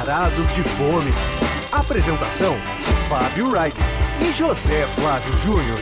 [0.00, 1.12] Varados de Fome.
[1.70, 2.56] Apresentação:
[3.06, 3.76] Fábio Wright
[4.22, 5.78] e José Flávio Júnior.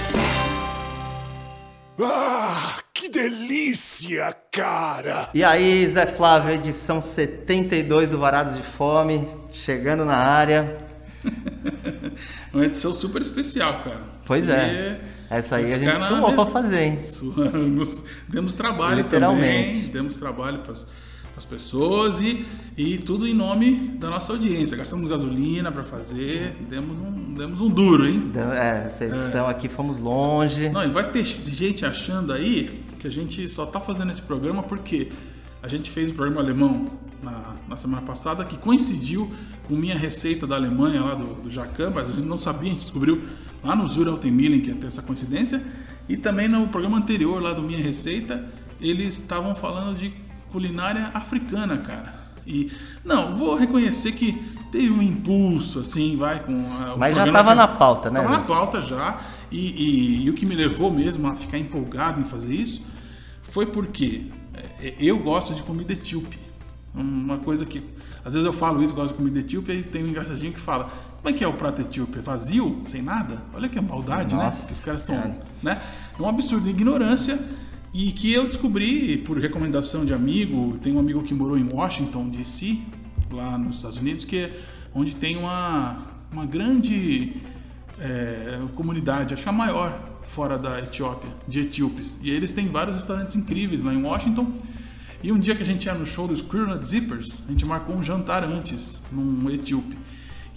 [2.03, 5.29] Ah, que delícia, cara!
[5.33, 10.79] E aí, Zé Flávio, edição 72 do Varados de Fome, chegando na área.
[12.53, 14.03] Uma edição super especial, cara.
[14.27, 15.01] Pois é.
[15.31, 16.97] Essa aí a gente suou pra fazer, hein?
[16.97, 18.03] Suamos.
[18.27, 19.75] Demos trabalho Literalmente.
[19.77, 19.93] também.
[19.93, 20.75] Demos trabalho para
[21.37, 22.45] as pessoas e,
[22.79, 24.77] e tudo em nome da nossa audiência.
[24.77, 28.31] Gastamos gasolina para fazer, demos um, demos um duro, hein?
[28.55, 30.69] É, essa edição aqui fomos longe.
[30.69, 34.63] Não, e vai ter gente achando aí que a gente só tá fazendo esse programa
[34.63, 35.11] porque
[35.61, 36.87] a gente fez o programa alemão
[37.21, 39.29] na, na semana passada que coincidiu
[39.67, 42.75] com minha receita da Alemanha lá do, do Jacan, mas a gente não sabia, a
[42.75, 43.25] gente descobriu
[43.63, 45.61] lá no Zura Altenmillen que ia ter essa coincidência.
[46.09, 48.49] E também no programa anterior lá do Minha Receita,
[48.81, 50.15] eles estavam falando de
[50.53, 52.18] culinária africana, cara.
[52.49, 52.73] E
[53.05, 54.33] não, vou reconhecer que
[54.73, 58.21] teve um impulso assim, vai com a, Mas já programa tava que- na pauta, né,
[58.21, 59.19] Tava na pauta já.
[59.51, 62.83] E, e- e o que me levou mesmo a ficar empolgado em fazer isso
[63.43, 64.27] foi porque
[64.81, 66.39] é, eu gosto de comida etíope.
[66.95, 67.83] Uma coisa que.
[68.25, 70.91] Às vezes eu falo isso, gosto de comida etíope, e tem um engraçadinho que fala:
[71.23, 72.19] como é que é o prato etíope?
[72.19, 72.81] É vazio?
[72.83, 73.41] Sem nada?
[73.55, 74.67] Olha que maldade, Nossa né?
[74.67, 75.15] Que os caras são.
[75.63, 75.81] Né?
[76.19, 77.39] É um absurdo ignorância.
[77.93, 80.79] E que eu descobri por recomendação de amigo.
[80.79, 82.79] Tem um amigo que morou em Washington, D.C.,
[83.31, 84.61] lá nos Estados Unidos, que é
[84.95, 85.99] onde tem uma,
[86.33, 87.35] uma grande
[88.01, 92.21] é, comunidade, acho que a maior fora da Etiópia, de etíopes.
[92.23, 94.53] E eles têm vários restaurantes incríveis lá em Washington.
[95.23, 97.97] E um dia que a gente ia no show dos Nut Zippers, a gente marcou
[97.97, 99.97] um jantar antes, num etíope.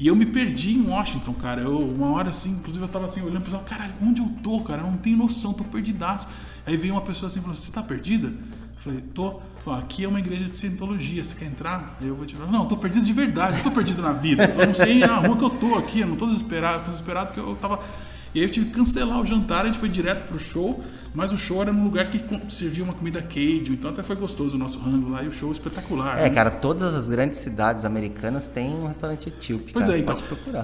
[0.02, 1.62] E eu me perdi em Washington, cara.
[1.62, 4.60] Eu, uma hora assim, inclusive eu tava assim, olhando pro pessoal, caralho, onde eu tô,
[4.62, 4.82] cara?
[4.82, 6.28] Eu não tenho noção, tô perdidaço.
[6.66, 8.30] Aí veio uma pessoa assim e falou: Você tá perdida?
[8.30, 8.36] Eu
[8.78, 9.40] falei, tô.
[9.64, 11.98] Falou, aqui é uma igreja de cientologia, você quer entrar?
[12.02, 14.52] Aí eu vou te falar, não, tô perdido de verdade, eu tô perdido na vida.
[14.58, 17.28] Eu não sei a rua que eu tô aqui, eu não tô desesperado, tô desesperado
[17.28, 17.80] porque eu tava.
[18.34, 20.82] E aí eu tive que cancelar o jantar, a gente foi direto pro show,
[21.14, 24.56] mas o show era num lugar que servia uma comida cajun, então até foi gostoso
[24.56, 26.18] o nosso rango lá e o show espetacular.
[26.18, 26.30] É, né?
[26.30, 29.74] cara, todas as grandes cidades americanas têm um restaurante etíope.
[29.74, 30.18] Pois cara, é, então.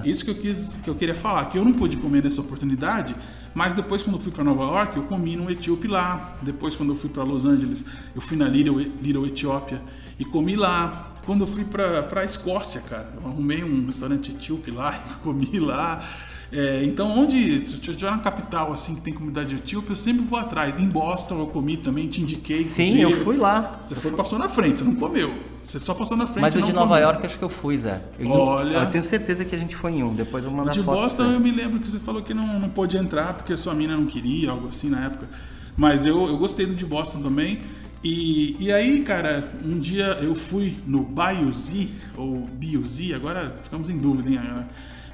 [0.04, 3.14] Isso que eu quis, que eu queria falar, que eu não pude comer nessa oportunidade,
[3.54, 6.38] mas depois quando eu fui para Nova York, eu comi num etíope lá.
[6.40, 9.82] Depois quando eu fui para Los Angeles, eu fui na Little, Little Etiópia
[10.18, 11.16] e comi lá.
[11.26, 15.58] Quando eu fui para para Escócia, cara, eu arrumei um restaurante etíope lá e comi
[15.58, 16.02] lá.
[16.50, 20.24] É, então, onde se eu tiver uma capital assim que tem comunidade etíope, eu sempre
[20.24, 20.80] vou atrás.
[20.80, 22.64] Em Boston eu comi também, te indiquei.
[22.64, 23.78] Sim, eu fui lá.
[23.82, 25.32] Você foi passou na frente, você não comeu.
[25.62, 26.40] Você só passou na frente.
[26.40, 27.02] Mas o de Nova comeu.
[27.02, 28.00] York acho que eu fui, Zé.
[28.18, 28.78] Eu, Olha.
[28.78, 30.14] eu tenho certeza que a gente foi em um.
[30.14, 30.94] Depois eu vou mandar De foto.
[30.94, 33.74] pra Boston eu me lembro que você falou que não, não pôde entrar porque sua
[33.74, 35.28] mina não queria, algo assim na época.
[35.76, 37.60] Mas eu, eu gostei do de Boston também.
[38.02, 43.98] E, e aí, cara, um dia eu fui no Baiuzi, ou Biuzi, agora ficamos em
[43.98, 44.40] dúvida, hein?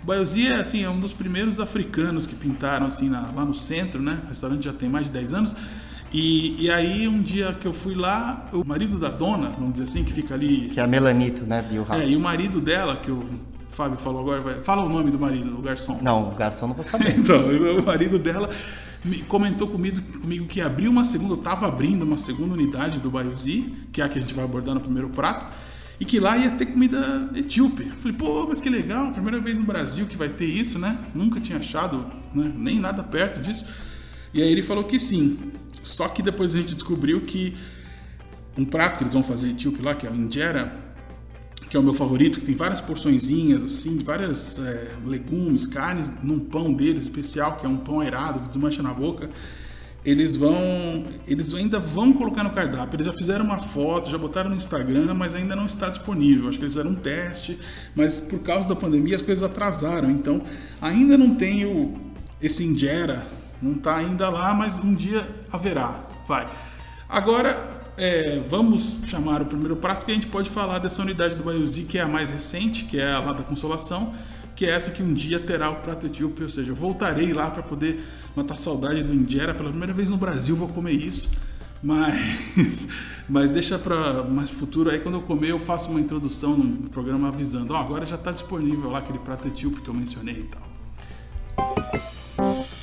[0.04, 4.02] Baiuzi é, assim, é um dos primeiros africanos que pintaram assim na- lá no centro,
[4.02, 4.20] né?
[4.24, 5.54] O restaurante já tem mais de 10 anos.
[6.12, 9.84] E, e aí, um dia que eu fui lá, o marido da dona, vamos dizer
[9.84, 12.94] assim, que fica ali Que é a Melanito, né, Bill é, e o marido dela,
[12.96, 13.24] que o
[13.68, 15.98] Fábio falou agora, vai- fala o nome do marido, o garçom.
[16.00, 17.14] Não, o garçom não vou saber.
[17.18, 17.40] Então,
[17.80, 18.48] o marido dela
[19.04, 23.74] me comentou comigo, comigo que abriu uma segunda, estava abrindo uma segunda unidade do Baiuzi,
[23.92, 25.46] que é a que a gente vai abordar no primeiro prato,
[25.98, 27.84] e que lá ia ter comida etíope.
[28.00, 30.98] Falei, pô, mas que legal, primeira vez no Brasil que vai ter isso, né?
[31.14, 33.64] Nunca tinha achado né, nem nada perto disso.
[34.32, 35.38] E aí ele falou que sim.
[35.82, 37.56] Só que depois a gente descobriu que
[38.56, 40.84] um prato que eles vão fazer etíope lá, que é o injera,
[41.68, 46.38] que é o meu favorito, que tem várias porçõezinhas, assim, várias é, legumes, carnes, num
[46.38, 49.30] pão deles especial, que é um pão aerado, que desmancha na boca.
[50.04, 50.56] Eles vão.
[51.26, 52.96] Eles ainda vão colocar no cardápio.
[52.96, 56.48] Eles já fizeram uma foto, já botaram no Instagram, mas ainda não está disponível.
[56.48, 57.58] Acho que eles fizeram um teste,
[57.96, 60.10] mas por causa da pandemia as coisas atrasaram.
[60.10, 60.42] Então
[60.80, 61.94] ainda não tem o,
[62.40, 63.26] esse Injera,
[63.62, 66.04] não está ainda lá, mas um dia haverá.
[66.26, 66.52] Vai.
[67.08, 71.44] Agora, é, vamos chamar o primeiro prato que a gente pode falar dessa unidade do
[71.44, 74.14] Baiuzi, que é a mais recente, que é a lá da Consolação,
[74.54, 77.50] que é essa que um dia terá o prato etíope, ou seja, eu voltarei lá
[77.50, 78.04] para poder
[78.36, 81.28] matar saudade do Injera pela primeira vez no Brasil, vou comer isso.
[81.82, 82.88] Mas,
[83.28, 87.28] mas deixa para mais futuro aí quando eu comer eu faço uma introdução no programa
[87.28, 90.62] avisando, ó, agora já está disponível lá aquele prato etíope que eu mencionei e tal.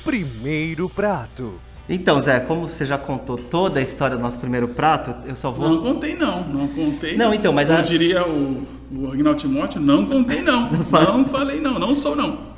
[0.04, 1.58] Primeiro prato.
[1.88, 5.50] Então, Zé, como você já contou toda a história do nosso primeiro prato, eu só
[5.50, 5.68] vou.
[5.68, 7.16] Não contei não, não contei.
[7.16, 10.70] Não, então, mas Como a- diria o, o Agnaldo Timóteo, não contei não.
[10.92, 12.52] Não, falei não, não sou não.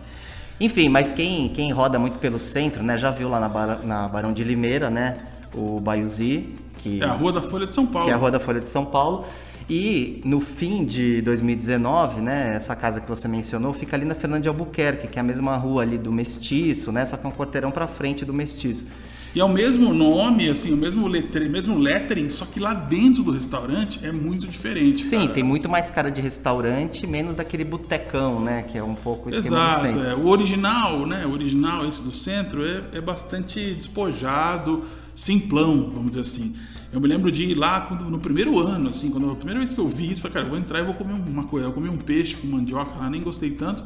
[0.61, 4.07] Enfim, mas quem, quem roda muito pelo centro, né, já viu lá na, Bara- na
[4.09, 5.17] Barão de Limeira, né,
[5.55, 8.07] o Baiuzi, que É a Rua da Folha de São Paulo.
[8.07, 9.25] que é a Rua da Folha de São Paulo.
[9.69, 14.43] E no fim de 2019, né, essa casa que você mencionou fica ali na Fernanda
[14.43, 17.33] de Albuquerque, que é a mesma rua ali do Mestiço, né, só que é um
[17.33, 18.87] quarteirão para frente do Mestiço.
[19.35, 23.25] E é o mesmo nome, assim, o mesmo lettering, mesmo lettering, só que lá dentro
[23.25, 25.03] do restaurante é muito diferente.
[25.03, 25.33] Sim, cara.
[25.33, 28.63] tem muito mais cara de restaurante, menos daquele botecão, né?
[28.63, 30.15] Que é um pouco o Exato, é.
[30.15, 31.27] o original, né?
[31.27, 34.85] O original, esse do centro, é, é bastante despojado,
[35.17, 36.55] simplão, vamos dizer assim.
[36.93, 39.73] Eu me lembro de ir lá quando- no primeiro ano, assim, quando a primeira vez
[39.73, 41.67] que eu vi isso, falei, cara, eu vou entrar e vou comer uma coisa.
[41.67, 43.83] Eu comi um peixe com mandioca lá, nem gostei tanto.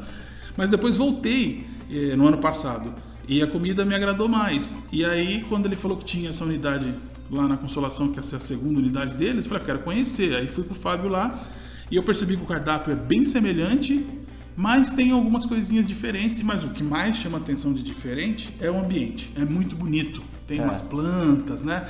[0.55, 2.93] Mas depois voltei eh, no ano passado
[3.29, 4.75] e a comida me agradou mais.
[4.91, 6.93] E aí, quando ele falou que tinha essa unidade
[7.29, 10.35] lá na Consolação, que essa é a segunda unidade deles, eu falei, eu quero conhecer.
[10.35, 11.39] Aí fui com o Fábio lá
[11.91, 14.03] e eu percebi que o cardápio é bem semelhante,
[14.55, 16.41] mas tem algumas coisinhas diferentes.
[16.41, 19.31] Mas o que mais chama atenção de diferente é o ambiente.
[19.37, 20.23] É muito bonito.
[20.47, 20.63] Tem É.
[20.63, 21.87] umas plantas, né?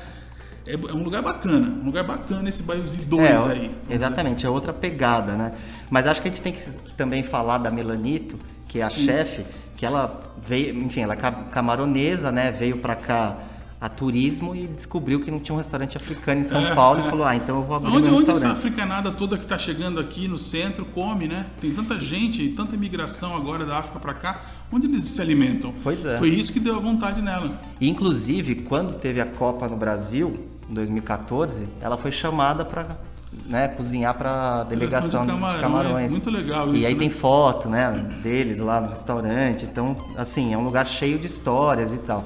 [0.68, 3.38] É, é um lugar bacana, um lugar bacana esse Baiuzi 2 É, aí.
[3.38, 3.76] vamos dizer.
[3.96, 5.54] Exatamente, é outra pegada, né?
[5.90, 6.62] Mas acho que a gente tem que
[6.96, 8.38] também falar da Melanito,
[8.68, 9.44] que é a chefe,
[9.80, 12.52] que ela veio, enfim, ela é ca- camaronesa, né?
[12.52, 13.38] Veio pra cá
[13.80, 17.04] a turismo e descobriu que não tinha um restaurante africano em São É, Paulo e
[17.10, 18.58] falou: "Ah, então eu vou abrir Onde, meu onde essa restaurante".
[18.58, 21.46] africanada toda que tá chegando aqui no centro come, né?
[21.62, 25.74] Tem tanta gente, tanta imigração agora da África para cá, onde eles se alimentam?
[25.82, 26.18] Pois é.
[26.18, 27.58] Foi isso que deu a vontade nela.
[27.80, 32.98] E, Inclusive, quando teve a Copa no Brasil, em 2014, ela foi chamada para
[33.46, 36.12] né, cozinhar para delegação de de Camarões, camarões.
[36.12, 37.00] muito legal E isso, aí né?
[37.00, 37.92] tem foto, né,
[38.24, 39.66] deles lá no restaurante.
[39.66, 42.26] Então, assim, é um lugar cheio de histórias e tal.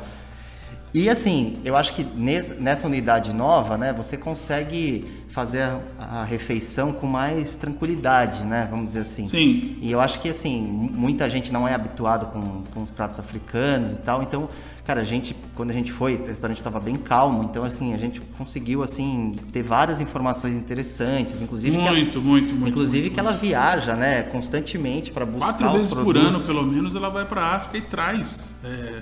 [0.93, 5.61] E assim, eu acho que nes- nessa unidade nova, né, você consegue fazer
[5.97, 9.27] a, refeição com mais tranquilidade, né, vamos dizer assim.
[9.27, 9.75] Sim.
[9.81, 13.17] E eu acho que assim, mu- muita gente não é habituado com, com os pratos
[13.19, 14.47] africanos e tal, então,
[14.85, 17.97] cara, a gente, quando a gente foi, o restaurante estava bem calmo, então assim, a
[17.97, 22.69] gente conseguiu assim ter várias informações interessantes, inclusive ela- Muito, muito, muito.
[22.69, 26.95] inclusive muito, que ela viaja, né, constantemente para buscar Quatro vezes por ano, pelo menos,
[26.95, 29.01] ela vai para a África e traz é,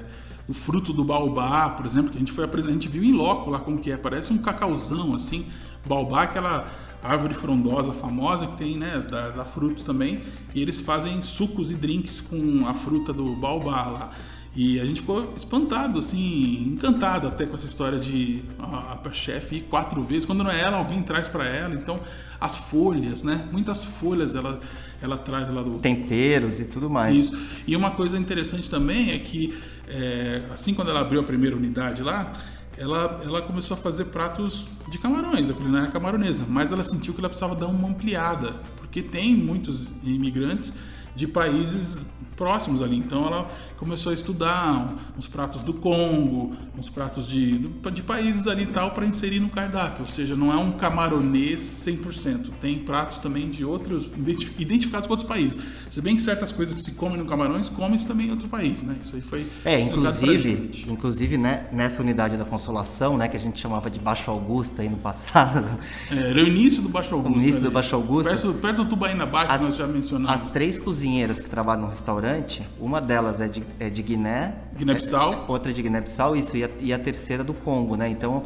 [0.51, 3.49] o fruto do baobá, por exemplo, que a gente foi a gente viu em loco
[3.49, 5.45] lá como que é, parece um cacauzão assim,
[5.87, 6.67] baobá, aquela
[7.01, 10.21] árvore frondosa famosa que tem, né, da, da frutos também,
[10.53, 14.09] e eles fazem sucos e drinks com a fruta do baobá lá.
[14.53, 19.55] E a gente ficou espantado, assim, encantado até com essa história de a, a chefe
[19.55, 20.25] ir quatro vezes.
[20.25, 21.73] Quando não é ela, alguém traz para ela.
[21.73, 22.01] Então,
[22.37, 23.47] as folhas, né?
[23.49, 24.59] Muitas folhas ela,
[25.01, 27.15] ela traz lá do, temperos e tudo mais.
[27.15, 27.37] isso.
[27.65, 29.57] E uma coisa interessante também é que,
[29.91, 32.33] é, assim quando ela abriu a primeira unidade lá,
[32.77, 36.45] ela, ela começou a fazer pratos de camarões, a culinária camaronesa.
[36.47, 40.73] Mas ela sentiu que ela precisava dar uma ampliada, porque tem muitos imigrantes
[41.15, 42.01] de países
[42.35, 42.95] próximos ali.
[42.95, 47.57] Então ela começou a estudar uns pratos do Congo, uns pratos de,
[47.91, 50.03] de países ali e tal para inserir no cardápio.
[50.05, 52.51] Ou seja, não é um camaronês 100%.
[52.61, 55.57] Tem pratos também de outros, identi- identificados com outros países.
[55.89, 58.83] Se bem que certas coisas que se comem no Camarões, comem-se também em outro país,
[58.83, 58.95] né?
[59.01, 63.59] Isso aí foi É, inclusive, inclusive né, nessa unidade da Consolação, né, que a gente
[63.59, 65.65] chamava de Baixo Augusta aí no passado,
[66.11, 67.39] É, era o início do Baixo Augusto.
[67.39, 67.63] início ali.
[67.63, 68.29] do Baixo Augusto.
[68.29, 70.29] Perto, perto do Tubaína Bar, que nós já mencionamos.
[70.31, 75.33] as três cozinheiras que trabalham no restaurante, uma delas é de, é de Guiné, Guiné-Bissau.
[75.47, 78.09] é- outra é de Guiné-Bissau, isso, e a, e a terceira do Congo, né?
[78.09, 78.43] Então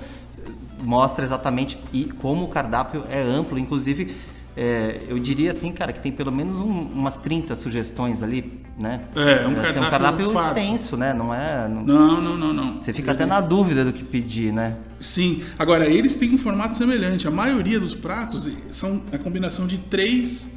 [0.83, 4.15] mostra exatamente e como o cardápio é amplo, inclusive
[4.57, 9.01] é, eu diria assim, cara, que tem pelo menos um- umas 30 sugestões ali, né?
[9.13, 10.57] É, um Assim, cardápio farto.
[10.57, 11.13] extenso, né?
[11.13, 11.67] Não é.
[11.67, 12.81] não- Não, não, não, não.
[12.81, 14.77] Você fica até na dúvida do que pedir, né?
[14.97, 15.43] Sim.
[15.59, 17.27] Agora, eles têm um formato semelhante.
[17.27, 20.55] A maioria dos pratos são a combinação de três...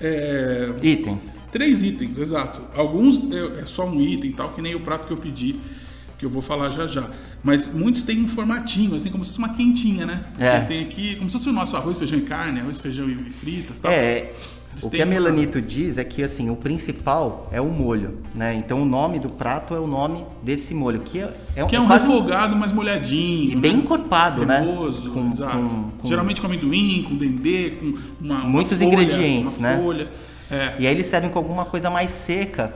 [0.00, 1.42] é, Itens.
[1.50, 2.62] Três itens, exato.
[2.74, 5.56] Alguns é, é só um item, tal, que nem o prato que eu pedi,
[6.18, 7.10] que eu vou falar já já.
[7.44, 10.24] Mas muitos têm um formatinho, assim, como se fosse uma quentinha, né?
[10.38, 10.60] É.
[10.60, 13.78] Tem aqui, como se fosse o nosso arroz, feijão e carne, arroz, feijão e fritas,
[13.78, 13.92] tal.
[13.92, 14.32] É,
[14.72, 18.18] Eles o que a uma- Melanito diz é que assim, o principal é o molho,
[18.34, 18.54] né?
[18.54, 21.80] Então o nome do prato é o nome desse molho, que é, é, Que é
[21.80, 23.52] um quase refogado mais molhadinho.
[23.52, 23.78] E bem né?
[23.78, 24.60] encorpado, né?
[24.62, 25.58] Cremoso, Com- exato.
[25.58, 27.86] com- com- Geralmente com amendoim, com dendê, com
[28.24, 29.76] uma, uma Muitos folha, ingredientes, uma né?
[29.78, 30.08] folha.
[30.50, 30.74] É.
[30.80, 32.74] E aí eles servem com alguma coisa mais seca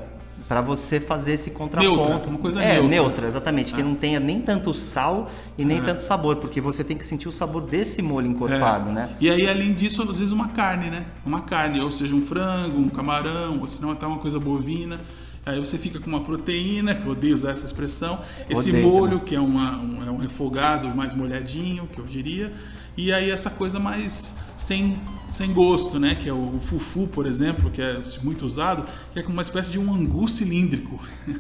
[0.48, 2.08] para você fazer esse contraponto.
[2.08, 3.28] Neutra, uma coisa é, neutra.
[3.28, 7.04] exatamente, que não tenha nem tanto sal e nem tanto sabor, porque você tem que
[7.04, 8.92] sentir o sabor desse molho encorpado, É.
[8.92, 9.16] né?
[9.20, 11.06] E aí, além disso, às vezes uma carne, né?
[11.24, 15.00] Uma carne, ou seja, um frango, um camarão, ou se não até uma coisa bovina.
[15.44, 19.20] Aí você fica com uma proteína, que eu odeio usar essa expressão, esse Odeio molho,
[19.20, 22.52] que é, uma, um, é um refogado mais molhadinho, que eu diria,
[22.96, 24.98] e aí essa coisa mais sem,
[25.28, 26.14] sem gosto, né?
[26.14, 29.70] Que é o fufu, por exemplo, que é muito usado, que é como uma espécie
[29.70, 31.00] de um angu cilíndrico,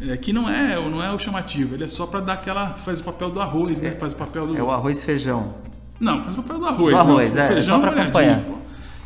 [0.00, 2.98] É, que não é, não é o chamativo, ele é só para dar aquela, faz
[2.98, 3.92] o papel do arroz, né?
[3.92, 4.56] Faz o papel do...
[4.56, 5.54] É o arroz e feijão.
[6.00, 6.94] Não, faz o papel do arroz.
[6.94, 7.46] Do arroz, né?
[7.46, 8.54] é, feijão pra molhadinho, pô.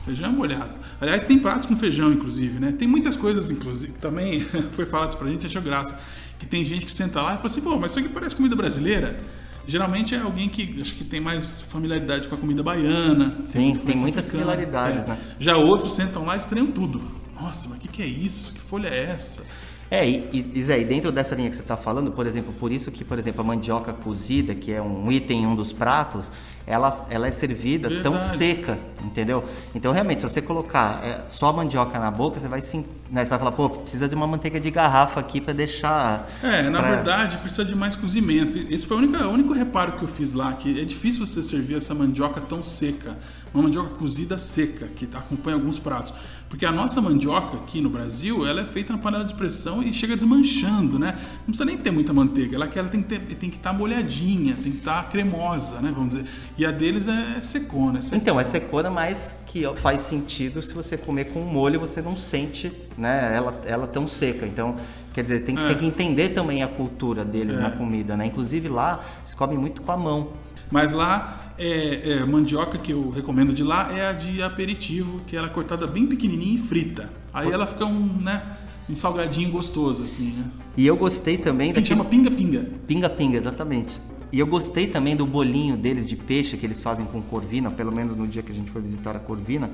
[0.07, 0.75] Feijão molhado.
[0.99, 2.73] Aliás, tem pratos com feijão, inclusive, né?
[2.73, 4.41] Tem muitas coisas, inclusive, que também
[4.73, 6.01] foi falado isso pra gente, achou graça.
[6.39, 8.57] Que tem gente que senta lá e fala assim, pô, mas isso aqui parece comida
[8.57, 9.21] brasileira.
[9.69, 13.37] Geralmente é alguém que acho que tem mais familiaridade com a comida baiana.
[13.45, 15.19] Sim, tem muitas similaridades, né?
[15.39, 17.03] Já outros sentam lá e estranham tudo.
[17.39, 18.55] Nossa, mas o que, que é isso?
[18.55, 19.45] Que folha é essa?
[19.91, 22.55] É, e, e, e Zé, e dentro dessa linha que você está falando, por exemplo,
[22.59, 25.71] por isso que, por exemplo, a mandioca cozida, que é um item em um dos
[25.71, 26.31] pratos,
[26.69, 28.37] ela, ela é servida tão Verdade.
[28.37, 29.43] seca, entendeu?
[29.75, 33.25] Então, realmente, se você colocar é, só a mandioca na boca, você vai, sim, né,
[33.25, 36.29] você vai falar, pô, precisa de uma manteiga de garrafa aqui para deixar...
[36.43, 38.59] É, na pra- verdade precisa de mais cozimento.
[38.73, 41.43] Esse foi o único, o único reparo que eu fiz lá, que é difícil você
[41.43, 43.17] servir essa mandioca tão seca.
[43.55, 46.13] Uma mandioca cozida seca, que acompanha alguns pratos.
[46.51, 49.93] Porque a nossa mandioca aqui no Brasil, ela é feita na panela de pressão e
[49.93, 51.19] chega desmanchando, né?
[51.39, 54.55] Não precisa nem ter muita manteiga, ela, ela tem que ter- tem que estar molhadinha,
[54.63, 55.91] tem que estar cremosa, né?
[55.95, 56.27] Vamos dizer.
[56.59, 58.01] E a deles é secona.
[58.01, 58.21] É secona.
[58.21, 62.73] Então, é secona, mas que faz sentido se você comer com molho, você não sente
[62.97, 64.45] né, ela, ela tão seca.
[64.45, 64.77] Então,
[65.15, 65.69] quer dizer, tem que, É.
[65.69, 68.27] tem que entender também a cultura deles na comida, né?
[68.27, 70.33] Inclusive lá, se come muito com a mão.
[70.69, 75.37] Mas lá, é, é, mandioca que eu recomendo de lá é a de aperitivo, que
[75.37, 77.09] ela é cortada bem pequenininha e frita.
[77.33, 78.43] Aí ela fica um, né,
[78.91, 80.45] um salgadinho gostoso, assim, né?
[80.77, 82.69] E eu gostei também Que chama pinga-pinga.
[82.87, 83.99] Pinga-pinga, exatamente.
[84.31, 87.95] E eu gostei também do bolinho deles de peixe que eles fazem com corvina, pelo
[87.95, 89.71] menos no dia que a gente foi visitar a corvina.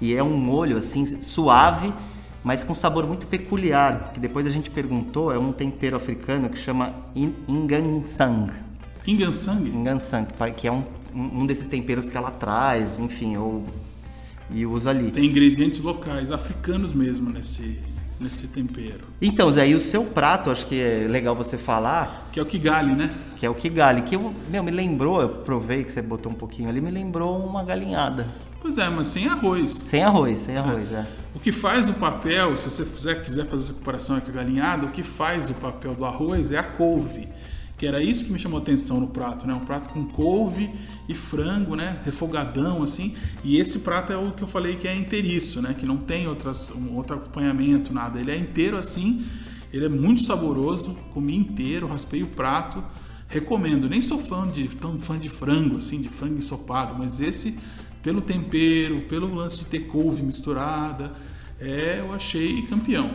[0.00, 1.92] E é um molho assim suave,
[2.42, 4.12] mas com sabor muito peculiar.
[4.12, 8.52] Que depois a gente perguntou, é um tempero africano que chama in- ingansang.
[9.06, 9.68] Ingansang?
[9.68, 10.84] Ingansang, que é um,
[11.14, 13.64] um um desses temperos que ela traz, enfim, ou
[14.50, 15.10] e usa ali.
[15.10, 17.78] Tem ingredientes locais, africanos mesmo, nesse,
[18.18, 19.04] nesse tempero.
[19.20, 22.46] Então, Zé, e o seu prato, acho que é legal você falar, Que é o
[22.46, 23.10] kigali, né?
[23.36, 26.34] que é o kigali, que eu, meu, me lembrou, eu provei que você botou um
[26.34, 28.26] pouquinho ali, me lembrou uma galinhada.
[28.60, 29.70] Pois é, mas sem arroz.
[29.70, 31.06] Sem arroz, sem arroz, é.
[31.34, 34.86] O que faz o papel, se você fizer, quiser fazer essa comparação com a galinhada,
[34.86, 37.28] o que faz o papel do arroz é a couve.
[37.76, 39.54] Que era isso que me chamou a atenção no prato, né?
[39.54, 40.70] Um prato com couve
[41.08, 42.00] e frango, né?
[42.04, 43.14] Refogadão, assim.
[43.42, 45.74] E esse prato é o que eu falei que é inteiriço, né?
[45.76, 48.20] Que não tem outras, um outro acompanhamento, nada.
[48.20, 49.24] Ele é inteiro assim,
[49.72, 50.96] ele é muito saboroso.
[51.12, 52.82] Comi inteiro, raspei o prato.
[53.26, 53.88] Recomendo.
[53.88, 57.58] Nem sou fã de, tão fã de frango, assim, de frango ensopado, mas esse,
[58.02, 61.12] pelo tempero, pelo lance de ter couve misturada,
[61.58, 63.10] é, eu achei campeão.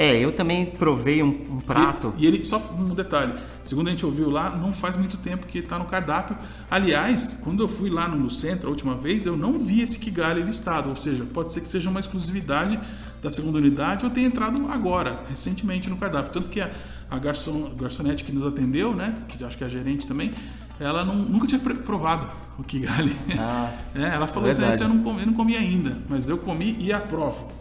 [0.00, 2.14] É, eu também provei um, um prato.
[2.16, 5.46] E, e ele, só um detalhe, segundo a gente ouviu lá, não faz muito tempo
[5.46, 6.38] que está no cardápio.
[6.70, 10.42] Aliás, quando eu fui lá no, centro a última vez, eu não vi esse Kigali
[10.42, 10.88] listado.
[10.88, 12.80] Ou seja, pode ser que seja uma exclusividade
[13.20, 16.32] da segunda unidade ou tenha entrado agora, recentemente no cardápio.
[16.32, 16.70] Tanto que a,
[17.10, 20.30] a garçon, garçonete que nos atendeu, né, que acho que é a gerente também,
[20.78, 22.26] ela não- nunca tinha provado
[22.58, 23.14] o Kigali.
[23.38, 24.82] Ah, é, ela falou assim, verdade.
[24.82, 27.59] isso eu não, comi, eu não comi ainda, mas eu comi e aprovo.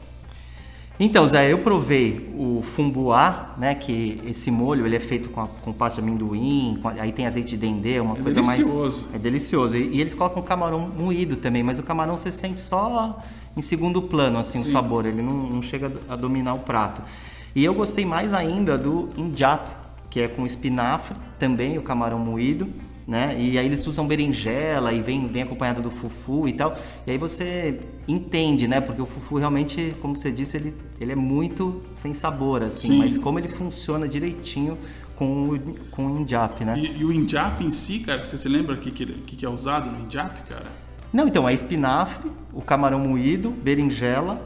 [1.00, 3.74] Então, Zé, eu provei o fumbuá, né?
[3.74, 7.26] Que esse molho ele é feito com, a, com pasta de amendoim, com aí tem
[7.26, 9.04] azeite de dendê, uma É coisa delicioso.
[9.04, 9.16] mais.
[9.16, 9.78] É delicioso.
[9.78, 13.24] E, e eles colocam camarão moído também, mas o camarão você sente só
[13.56, 14.72] em segundo plano, assim, o Sim.
[14.72, 15.06] sabor.
[15.06, 17.02] Ele não, não chega a dominar o prato.
[17.56, 19.70] E eu gostei mais ainda do injap,
[20.10, 22.68] que é com espinafre, também o camarão moído.
[23.10, 23.36] Né?
[23.40, 26.78] E aí eles usam berinjela e vem, vem acompanhado do fufu e tal.
[27.08, 28.80] E aí você entende, né?
[28.80, 32.90] Porque o fufu realmente, como você disse, ele, ele é muito sem sabor, assim.
[32.90, 33.00] Sim.
[33.00, 34.78] Mas como ele funciona direitinho
[35.16, 36.78] com o, com o injap, né?
[36.78, 39.50] E, e o injap em si, cara, você se lembra o que, que, que, é
[39.50, 40.68] usado no injap, cara?
[41.12, 44.40] Não, então, é espinafre, o camarão moído, berinjela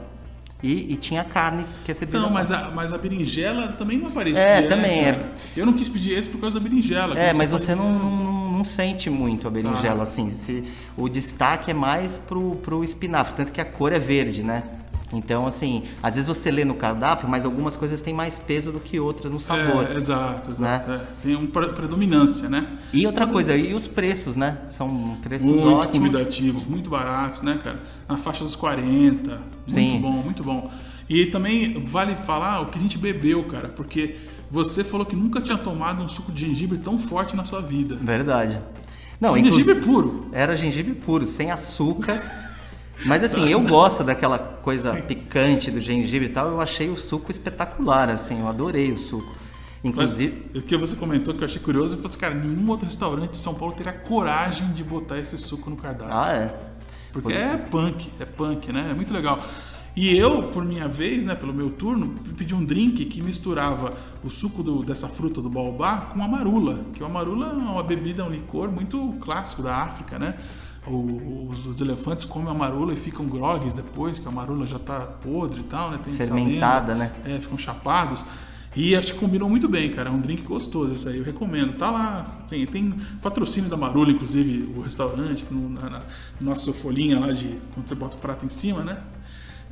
[0.62, 2.22] e, e tinha carne que é servida.
[2.22, 2.30] Lá.
[2.30, 4.40] mas a, mas a berinjela também não aparecia.
[4.40, 5.12] É, né, também é.
[5.12, 5.32] cara?
[5.54, 7.18] Eu não quis pedir esse por causa da berinjela.
[7.18, 8.32] É, mas você não, não,
[8.64, 10.02] não sente muito a berinjela, Ah.
[10.02, 10.32] assim.
[10.34, 10.64] Se,
[10.96, 14.62] o destaque é mais pro, pro espinafre, tanto que a cor é verde, né?
[15.12, 18.80] Então, assim, às vezes você lê no cardápio, mas algumas coisas têm mais peso do
[18.80, 19.86] que outras no sabor.
[19.88, 20.88] É, exato, exato.
[20.90, 21.00] Né?
[21.02, 21.06] é.
[21.22, 22.66] Tem uma pre- predominância, né?
[22.92, 24.58] E outra coisa, e os preços, né?
[24.68, 26.08] São preços Muito ótimos.
[26.08, 27.80] convidativos, muito baratos, né, cara?
[28.08, 29.30] Na faixa dos 40.
[29.30, 30.00] Muito Sim.
[30.00, 30.68] bom, muito bom.
[31.08, 34.16] E também vale falar o que a gente bebeu, cara, porque
[34.54, 37.96] você falou que nunca tinha tomado um suco de gengibre tão forte na sua vida.
[38.00, 38.60] Verdade.
[39.20, 40.28] Não, gengibre puro.
[40.32, 42.22] era gengibre puro, sem açúcar.
[43.04, 46.48] Mas assim, eu gosto daquela coisa picante do gengibre e tal.
[46.50, 49.34] Eu achei o suco espetacular, assim, eu adorei o suco.
[49.82, 52.70] Mas Inclusive, o que você comentou que eu achei curioso, eu falei assim, cara, nenhum
[52.70, 56.14] outro restaurante de São Paulo teria coragem de botar esse suco no cardápio.
[56.14, 56.74] ah, é.
[57.12, 58.88] Porque é punk, é punk, né?
[58.90, 59.44] É muito legal.
[59.96, 64.28] E eu, por minha vez, né, pelo meu turno, pedi um drink que misturava o
[64.28, 68.24] suco do- dessa fruta do baobá com a marula, que a marula é uma bebida,
[68.24, 70.34] um licor muito clássico da África, né?
[70.86, 75.00] os, os elefantes comem a marula e ficam grogues depois, que a marula já tá
[75.00, 75.98] podre e tal, né?
[76.02, 77.12] Tem Fermentada, lenda.
[77.24, 77.36] né?
[77.36, 78.24] É, ficam chapados.
[78.76, 80.10] E acho que combinou muito bem, cara.
[80.10, 81.78] É um drink gostoso esse aí, eu recomendo.
[81.78, 86.02] Tá lá, assim, tem patrocínio da Marula, inclusive, o restaurante, no, na, na
[86.40, 88.98] nossa folhinha lá de quando você bota o prato em cima, né?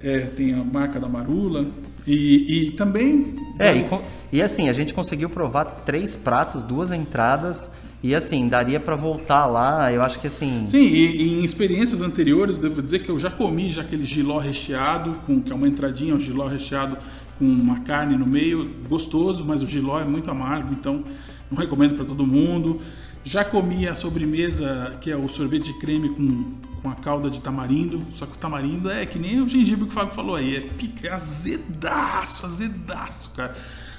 [0.02, 1.66] É, tem a marca da Marula.
[2.06, 3.36] E, e também.
[3.58, 3.86] É, e,
[4.32, 7.68] e assim, a gente conseguiu provar três pratos, duas entradas.
[8.02, 9.92] E assim, daria pra voltar lá.
[9.92, 10.64] Eu acho que assim.
[10.66, 14.38] Sim, e, e em experiências anteriores, devo dizer que eu já comi já aquele giló
[14.38, 16.98] recheado, com, que é uma entradinha, um giló recheado
[17.38, 21.04] com uma carne no meio, gostoso, mas o giló é muito amargo, então
[21.50, 22.80] não recomendo para todo mundo.
[23.24, 27.40] Já comi a sobremesa, que é o sorvete de creme com, com a calda de
[27.40, 30.56] tamarindo, só que o tamarindo é que nem o gengibre que o Fábio falou aí,
[30.56, 33.54] é, pica, é azedaço, azedaço, cara.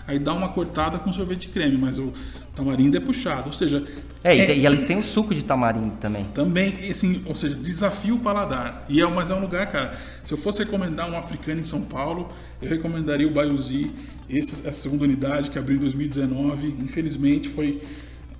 [0.05, 2.11] Aí dá uma cortada com sorvete de creme, mas o
[2.53, 3.87] tamarindo é puxado, ou seja...
[4.21, 6.25] É, e, e eles têm o suco de tamarindo também.
[6.33, 8.85] Também, assim, ou seja, desafio o paladar.
[8.89, 9.97] E é, mas é um lugar, cara.
[10.25, 12.27] Se eu fosse recomendar um africano em São Paulo,
[12.61, 13.91] eu recomendaria o Baiuzi,
[14.29, 16.75] essa segunda unidade que abriu em 2019.
[16.79, 17.81] Infelizmente foi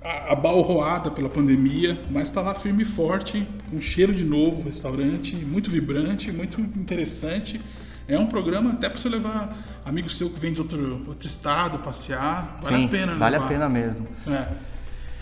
[0.04, 5.70] abalroada pela pandemia, mas está lá firme e forte, com cheiro de novo, restaurante, muito
[5.70, 7.60] vibrante, muito interessante.
[8.06, 11.78] É um programa até para você levar amigo seu que vem de outro, outro estado,
[11.78, 12.58] passear.
[12.62, 13.48] Vale Sim, a pena, né, vale a levar.
[13.48, 14.06] pena mesmo.
[14.26, 14.46] É.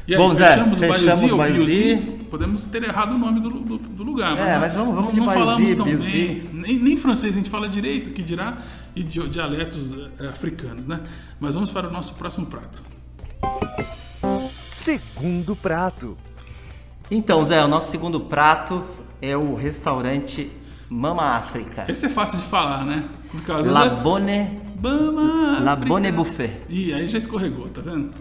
[0.09, 1.97] E aí, Bom, Zé, fechamos o fechamos o Baiuzi.
[2.29, 5.27] Podemos ter errado o nome do, do, do lugar, É, não- mas vamos- vamos não,
[5.27, 6.43] não falamos tão bem.
[6.53, 8.59] Nem, nem francês a gente fala direito, que dirá,
[8.97, 11.01] e di- dialetos eh, africanos, né?
[11.39, 12.83] Mas vamos para o nosso próximo prato.
[14.83, 16.17] Segundo prato.
[17.09, 18.85] Então, Zé, o nosso segundo prato
[19.21, 20.51] é o restaurante
[20.91, 21.85] Mama África.
[21.89, 23.05] Esse é fácil de falar, né?
[23.31, 23.95] Por causa La da...
[23.95, 25.89] Bonne, Bama La África.
[25.89, 26.63] Bonne Buffet.
[26.69, 28.13] Ih, aí já escorregou, tá vendo?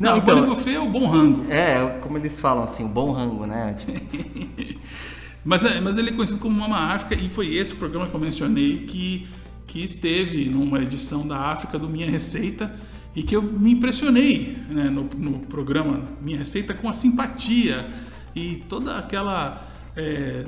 [0.00, 1.44] Não, Não, o então- Bonne Buffet é o bom rango.
[1.52, 3.74] É, como eles falam assim, o bom rango, né?
[3.78, 4.78] Tipo,
[5.44, 8.14] Mas, é- mas ele é conhecido como Mama África e foi esse o programa que
[8.14, 9.28] eu mencionei que,
[9.66, 12.74] que esteve numa edição da África do Minha Receita
[13.18, 17.84] e que eu me impressionei né, no, no programa Minha Receita com a simpatia
[18.32, 19.68] e toda aquela.
[19.96, 20.46] é,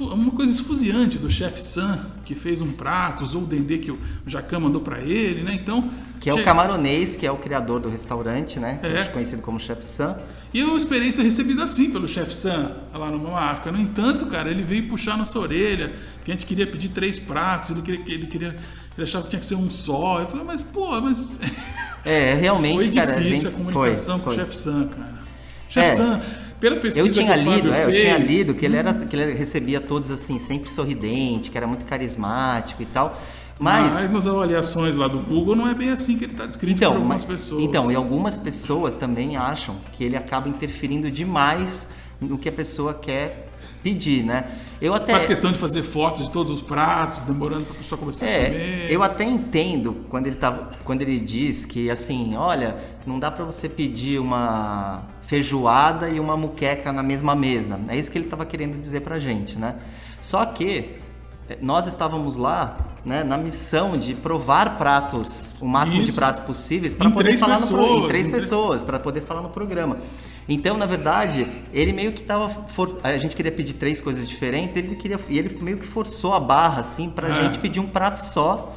[0.00, 3.98] uma coisa esfuziante do chefe Sam, que fez um prato, usou o dendê que o
[4.26, 5.54] Jacan mandou para ele, né?
[5.54, 5.90] Então.
[6.20, 8.78] que é o che- camaronês, que é o criador do restaurante, né?
[8.82, 9.04] É.
[9.04, 10.16] Conhecido como Chef Sam.
[10.52, 13.72] E eu esperei ser recebido assim pelo chefe Sam, lá no Mama África.
[13.72, 15.92] No entanto, cara, ele veio puxar nossa orelha,
[16.24, 19.40] que a gente queria pedir três pratos, ele queria, ele queria, ele achava que tinha
[19.40, 20.20] que ser um só.
[20.20, 21.38] Eu falei, mas pô, mas
[22.04, 23.14] É, realmente, foi cara.
[23.20, 24.44] difícil a gente- comunicação foi, com o foi.
[24.44, 25.20] chefe Sam, cara.
[25.70, 25.94] Chefe É.
[25.94, 26.20] Sam,
[26.60, 28.76] pela pesquisa Eu tinha que o lido, Fábio é, eu fez, tinha lido que ele
[28.76, 33.18] era que ele recebia todos assim, sempre sorridente, que era muito carismático e tal.
[33.58, 36.76] Mas, mas nas avaliações lá do Google não é bem assim que ele está descrito
[36.78, 37.62] por então, algumas mas- pessoas.
[37.62, 41.86] então, e algumas pessoas também acham que ele acaba interferindo demais
[42.20, 43.48] no que a pessoa quer
[43.82, 44.44] pedir, né?
[44.80, 47.98] Eu até Faz questão de fazer fotos de todos os pratos, demorando para a pessoa
[47.98, 48.86] começar a É, comer.
[48.92, 53.44] eu até entendo quando ele, tava, quando ele diz que assim, olha, não dá pra
[53.44, 55.02] você pedir uma
[55.34, 57.78] feijoada e uma muqueca na mesma mesa.
[57.88, 59.76] É isso que ele estava querendo dizer pra gente, né?
[60.20, 60.96] Só que
[61.48, 66.18] eh, nós estávamos lá, né, na missão de provar pratos, o máximo de Isso.
[66.18, 69.40] pratos possíveis para poder falar no programa, pessoas, em três em pessoas, para poder falar
[69.40, 69.98] no programa.
[70.48, 74.74] Então, na verdade, ele meio que tava for- a gente queria pedir três coisas diferentes,
[74.76, 77.42] ele queria e ele meio que forçou a barra assim pra É.
[77.44, 78.76] gente pedir um prato só.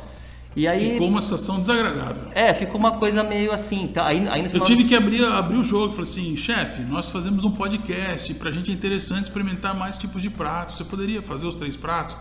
[0.56, 2.28] E aí Ficou uma situação desagradável.
[2.36, 4.06] é, ficou uma coisa meio assim, tá?
[4.06, 5.94] Aí, aí Eu tive que abrir, abrir o jogo.
[5.94, 8.32] Falei assim, chefe, nós fazemos um podcast.
[8.36, 10.78] Pra gente é interessante experimentar mais tipos de pratos.
[10.78, 12.16] Você poderia fazer os três pratos?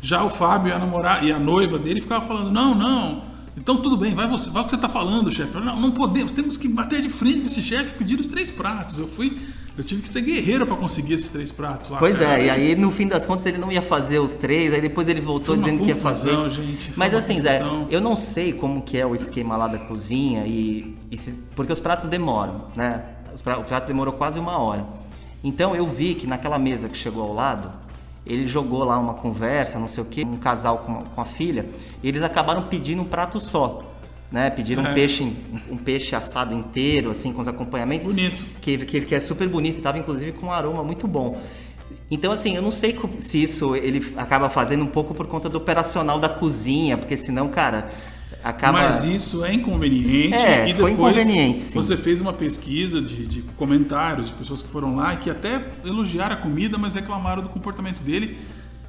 [0.00, 3.22] Já o Fábio e a namorada e a noiva dele ficavam falando, não, não.
[3.56, 5.58] Então tudo bem, vai você, vai o que você tá falando, chefe.
[5.58, 8.50] Não, não podemos, temos que bater de frente com esse chefe e pedir os três
[8.50, 8.98] pratos.
[8.98, 9.38] Eu fui,
[9.76, 11.98] eu tive que ser guerreiro pra conseguir esses três pratos lá.
[11.98, 12.38] Pois cara.
[12.40, 15.08] é, e aí no fim das contas ele não ia fazer os três, aí depois
[15.08, 16.50] ele voltou dizendo que ia confusão, fazer.
[16.50, 17.86] gente, Mas assim, Zé, confusão.
[17.90, 21.72] eu não sei como que é o esquema lá da cozinha e, e se- porque
[21.72, 23.02] os pratos demoram, né?
[23.58, 24.84] O prato demorou quase uma hora.
[25.42, 27.72] Então eu vi que naquela mesa que chegou ao lado,
[28.26, 31.66] ele jogou lá uma conversa, não sei o que, um casal com, com a filha,
[32.02, 33.82] e eles acabaram pedindo um prato só.
[34.32, 34.90] Né, pediram É.
[34.90, 35.22] um peixe
[35.70, 38.46] um peixe assado inteiro assim com os acompanhamentos Bonito.
[38.62, 41.38] que, que, que é super bonito, estava inclusive com um aroma muito bom.
[42.10, 45.58] Então, assim, eu não sei se isso ele acaba fazendo um pouco por conta do
[45.58, 47.88] operacional da cozinha, porque senão, cara,
[48.42, 48.78] acaba.
[48.80, 50.34] Mas isso é inconveniente.
[50.34, 51.74] É, e depois inconveniente, sim.
[51.74, 55.62] você fez uma pesquisa de, de comentários de pessoas que foram lá e que até
[55.84, 58.38] elogiaram a comida, mas reclamaram do comportamento dele.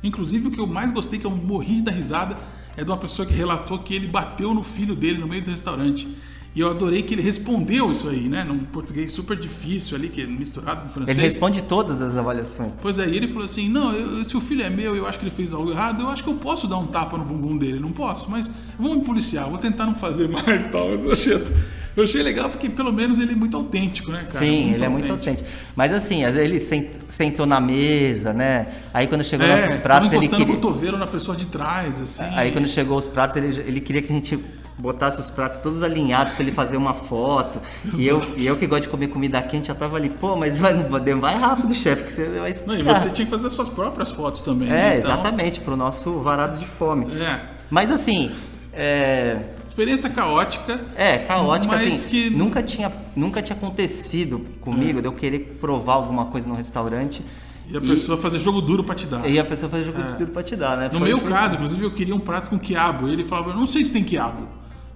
[0.03, 2.37] Inclusive, o que eu mais gostei, que eu morri de dar risada,
[2.75, 5.51] é de uma pessoa que relatou que ele bateu no filho dele no meio do
[5.51, 6.07] restaurante.
[6.55, 8.43] E eu adorei que ele respondeu isso aí, né?
[8.43, 11.17] Num português super difícil ali, que é misturado com francês.
[11.17, 12.73] Ele responde todas as avaliações.
[12.79, 15.25] Pois aí ele falou assim: não, eu, se o filho é meu, eu acho que
[15.25, 17.79] ele fez algo errado, eu acho que eu posso dar um tapa no bumbum dele,
[17.79, 20.89] não posso, mas vamos me policiar, vou tentar não fazer mais e tal.
[20.89, 21.43] Eu achei,
[21.95, 24.39] eu achei legal porque pelo menos ele é muito autêntico, né, cara?
[24.45, 25.47] Sim, muito ele é muito autêntico.
[25.75, 28.67] Mas assim, às vezes ele sent- sentou na mesa, né?
[28.93, 30.45] Aí quando chegou É, nossos pratos, ele queria...
[30.45, 32.23] o cotovelo na pessoa de trás, assim.
[32.35, 34.39] Aí quando chegou os pratos, ele, ele queria que a gente
[34.77, 37.59] botasse os pratos todos alinhados para ele fazer uma foto.
[37.95, 40.59] E eu, e eu que gosto de comer comida quente, já tava ali, pô, mas
[40.59, 43.69] vai, vai rápido, chefe, que você vai Não, e você tinha que fazer as suas
[43.69, 44.67] próprias fotos também.
[44.67, 44.97] É, né?
[44.97, 47.07] Então, exatamente, pro nosso Varados de Fome.
[47.21, 47.39] É.
[47.69, 48.31] Mas assim,
[48.73, 49.37] é,
[49.73, 50.79] Experiência caótica.
[50.95, 55.93] é caótica, Mas assim, que- nunca, tinha, nunca tinha acontecido comigo de eu querer provar
[55.93, 57.23] alguma coisa no restaurante
[57.67, 59.27] E a pessoa fazer jogo duro pra te dar.
[59.27, 60.89] e a pessoa fazer jogo de tudo pra te dar, né?
[60.93, 63.07] No Foi- meu foi- caso, inclusive, eu queria um prato com quiabo.
[63.07, 64.41] E ele falava, eu não sei se tem quiabo.
[64.43, 64.47] Eu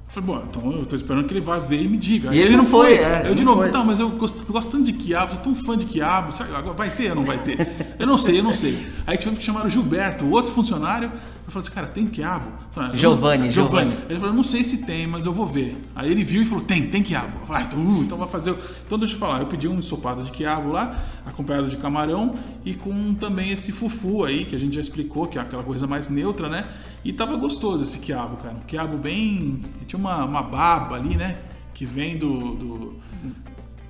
[0.09, 2.27] falei, bom, então eu tô esperando que ele vá ver e me diga.
[2.29, 3.71] E Aí ele não foi, é, eu de novo, foi.
[3.71, 6.31] tá, mas eu gosto, tô gostando de quiabo, sou tão fã de quiabo.
[6.31, 7.95] Sabe, agora vai ter ou não vai ter?
[7.97, 8.87] Eu não sei, eu não sei.
[9.07, 11.11] Aí tivemos que chamar o Gilberto, o outro funcionário.
[11.47, 12.51] Eu falei assim, cara, tem quiabo?
[12.71, 13.97] Falei, "Ah, Giovanni, não- Giovanni.
[14.09, 15.81] Ele falou, não sei se tem, mas eu vou ver.
[15.95, 17.39] Aí ele viu e falou, tem, tem quiabo.
[17.39, 18.53] Eu falei, ah, então, uh, então vai fazer.
[18.85, 22.73] Então deixa eu falar, eu pedi um ensopado de quiabo lá, acompanhado de camarão e
[22.73, 26.09] com também esse fufu aí, que a gente já explicou, que é aquela coisa mais
[26.09, 26.67] neutra, né?
[27.01, 28.55] E tava gostoso esse quiabo, cara.
[28.55, 29.63] Um quiabo bem.
[29.87, 31.37] Tinha uma, uma baba ali, né?
[31.73, 32.55] Que vem do.
[32.55, 32.95] do...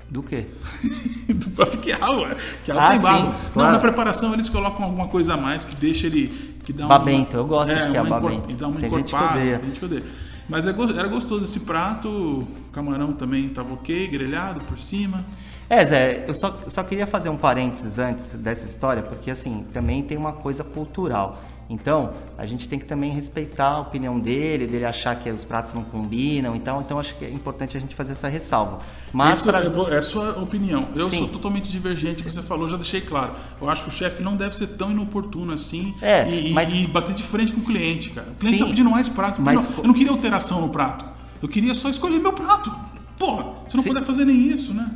[0.10, 0.46] Do quê?
[1.28, 2.38] do próprio quiabo, é.
[2.64, 3.26] quiabo Ah, tem baba.
[3.26, 3.74] Não, claro.
[3.74, 6.56] na preparação eles colocam alguma coisa a mais que deixa ele.
[6.68, 8.52] Que dá Babento, eu gosto é, uma encor- babento.
[8.52, 9.40] E dá uma Tem gente que encorpada.
[9.40, 9.58] odeia.
[9.58, 10.04] Tem gente que odeia.
[10.50, 15.24] Mas é era gostoso esse prato, o camarão também tava ok, grelhado por cima.
[15.70, 19.66] É, Zé, eu só, eu só queria fazer um parênteses antes dessa história, porque assim,
[19.72, 21.42] também tem uma coisa cultural.
[21.70, 25.74] Então, a gente tem que também respeitar a opinião dele, dele achar que os pratos
[25.74, 28.80] não combinam, então, então acho que é importante a gente fazer essa ressalva.
[29.12, 30.88] Mas pra- é, é sua opinião.
[30.96, 31.18] Eu Sim.
[31.20, 33.34] sou totalmente divergente, você falou, já deixei claro.
[33.62, 36.72] Eu acho que o chefe não deve ser tão inoportuno assim É, e, e- mas-
[36.72, 38.28] e bater de frente com o cliente, cara.
[38.32, 38.64] O cliente Sim.
[38.64, 39.42] tá pedindo mais prato.
[39.42, 41.06] Mas- Não, eu não queria alteração no prato.
[41.42, 42.74] Eu queria só escolher meu prato.
[43.20, 43.90] Porra, você não Sim.
[43.90, 44.90] puder fazer nem isso, né?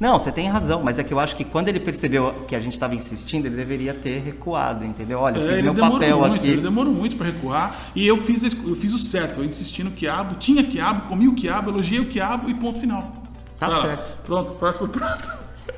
[0.00, 2.60] Não, você tem razão, mas é que eu acho que quando ele percebeu que a
[2.60, 5.18] gente estava insistindo, ele deveria ter recuado, entendeu?
[5.18, 6.48] Olha, eu É, fiz ele meu papel muito, aqui.
[6.50, 7.90] ele demorou muito para recuar.
[7.96, 11.34] E eu fiz, eu fiz o certo, eu insisti no quiabo, tinha quiabo, comi o
[11.34, 13.12] quiabo, elogiei o quiabo e ponto final.
[13.58, 13.82] Tá lá.
[13.82, 14.18] certo.
[14.22, 15.28] Pronto, próximo prato.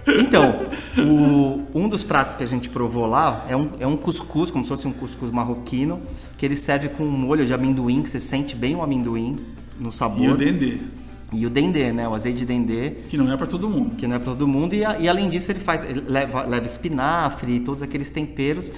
[0.07, 0.67] Então,
[0.99, 4.65] o- um dos pratos que a gente provou lá é um, é um cuscuz, como
[4.65, 6.01] se fosse um cuscuz marroquino,
[6.37, 9.41] que ele serve com um molho de amendoim, que você sente bem o amendoim
[9.79, 10.21] no sabor.
[10.25, 10.79] E o dendê,
[11.33, 12.09] E o dendê, né?
[12.09, 13.95] O azeite de dendê, que não é para todo mundo.
[13.97, 14.75] que não é para todo mundo.
[14.75, 18.73] E, e além disso, ele faz, ele leva, leva espinafre e todos aqueles temperos.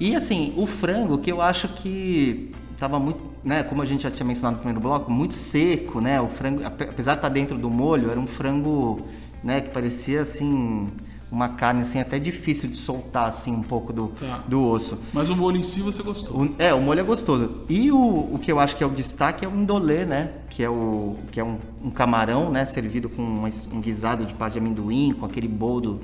[0.00, 3.62] E assim, o frango, que eu acho que tava muito, né?
[3.62, 6.20] Como a gente já tinha mencionado no primeiro bloco, muito seco, né?
[6.20, 9.02] O frango, ape- apesar de estar dentro do molho, era um frango,
[9.44, 9.60] né?
[9.60, 10.88] Que parecia assim
[11.32, 14.44] uma carne assim até difícil de soltar assim um pouco do, Tá.
[14.46, 14.98] do osso.
[15.14, 16.42] Mas o molho em si você gostou.
[16.42, 17.62] O- é, o molho é gostoso.
[17.70, 17.96] E o,
[18.34, 20.30] o que eu acho que é o destaque é o indolê, né?
[20.50, 22.66] Que é, o, que é um, um camarão, né?
[22.66, 26.02] Servido com uma um guisado de pasta de amendoim, com aquele boldo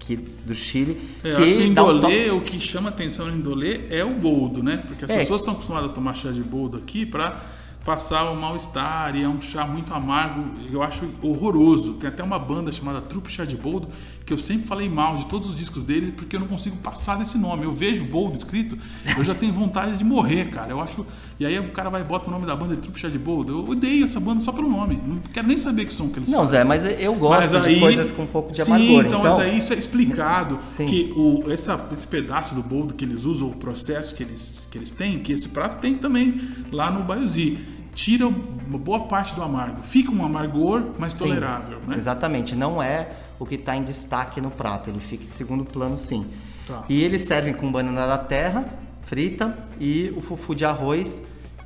[0.00, 1.00] que, do Chile.
[1.22, 4.62] É, eu acho que um indolê, o que chama atenção no indolê é o boldo,
[4.64, 4.82] né?
[4.84, 5.18] Porque as É.
[5.18, 7.40] pessoas estão acostumadas a tomar chá de boldo aqui para
[7.84, 11.94] passar o mal-estar e é um chá muito amargo, eu acho horroroso.
[11.94, 13.86] Tem até uma banda chamada Trupe Chá de Boldo,
[14.26, 17.16] que eu sempre falei mal de todos os discos dele porque eu não consigo passar
[17.16, 17.62] desse nome.
[17.62, 18.76] Eu vejo boldo escrito,
[19.16, 20.68] eu já tenho vontade de morrer, cara.
[20.72, 21.06] Eu acho.
[21.38, 23.20] E aí o cara vai e bota o nome da banda de Trupe Chá de
[23.20, 23.52] Boldo.
[23.52, 25.00] Eu odeio essa banda só pelo nome.
[25.06, 28.10] Não quero nem saber que som que eles Não, Zé, mas eu gosto de coisas
[28.10, 29.06] com um pouco de sim, amargor.
[29.06, 30.86] Então, mas aí isso é explicado Sim.
[30.86, 34.76] que o, essa, esse pedaço do boldo que eles usam, o processo que eles, que
[34.76, 36.40] eles têm, que esse prato tem também
[36.72, 37.58] lá no Baiuzi.
[37.94, 39.82] Tira uma boa parte do amargo.
[39.82, 41.96] Fica um amargor mais Sim, tolerável, né?
[41.96, 43.08] Exatamente, não é
[43.38, 46.26] o que está em destaque no prato, ele fica em segundo plano sim.
[46.66, 46.84] Tá.
[46.88, 48.64] E eles servem com banana da terra
[49.02, 51.22] frita e o fufu de arroz,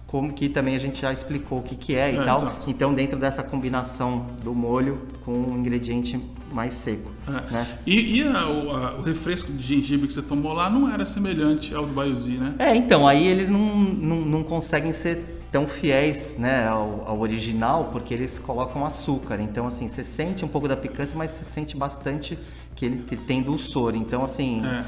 [0.07, 2.37] como que também a gente já explicou o que, que é e É, tal.
[2.39, 2.69] exato.
[2.71, 6.21] Então dentro dessa combinação do molho com um ingrediente
[6.53, 7.11] mais seco.
[7.29, 7.53] É.
[7.53, 7.67] Né?
[7.87, 11.07] E, e a- o, a- o refresco de gengibre que você tomou lá não era
[11.07, 12.55] semelhante ao do Baiuzi, né?
[12.59, 17.91] É, então, aí eles não, não, não conseguem ser tão fiéis né, ao, ao original,
[17.93, 19.41] porque eles colocam açúcar.
[19.41, 22.39] Então, assim, você sente um pouco da picância, mas você sente bastante
[22.77, 23.95] que ele que tem dulçor.
[23.97, 24.85] Então, assim, É.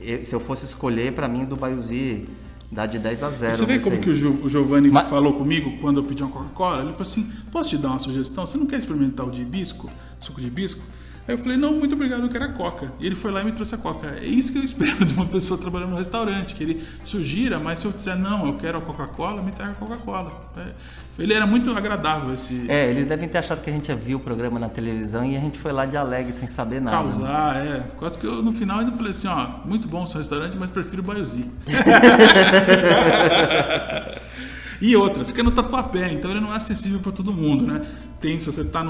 [0.00, 2.28] eu- se eu fosse escolher, pra mim, do Baiuzi
[2.70, 3.54] dá de 10 a 0.
[3.54, 4.02] Você vê como aí.
[4.02, 6.82] que o Giovanni Mas- falou comigo quando eu pedi uma Coca-Cola?
[6.82, 8.46] Ele falou assim: posso te dar uma sugestão?
[8.46, 9.90] Você não quer experimentar o de hibisco?
[10.20, 10.82] Suco de hibisco?
[11.26, 12.92] Aí eu falei, não, muito obrigado, eu quero a Coca.
[13.00, 14.18] E ele foi lá e me trouxe a Coca.
[14.20, 17.78] É isso que eu espero de uma pessoa trabalhando no restaurante, que ele sugira, mas
[17.78, 20.50] se eu disser, não, eu quero a Coca-Cola, me traga a Coca-Cola.
[20.56, 20.72] É,
[21.18, 22.70] ele era muito agradável esse...
[22.70, 25.40] É, eles devem ter achado que a gente viu o programa na televisão e a
[25.40, 26.98] gente foi lá de alegre, sem saber nada.
[26.98, 27.78] Causar, né?
[27.78, 27.96] é.
[27.96, 30.68] Quase que eu, no final, ainda falei assim, ó, muito bom o seu restaurante, mas
[30.68, 31.46] prefiro o Baiuzi.
[34.80, 37.80] E outra, fica no Tatuapé, então ele não é acessível para todo mundo, né?
[38.20, 38.82] Tem, se você está